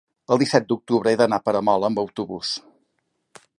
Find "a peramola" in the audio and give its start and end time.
1.41-1.93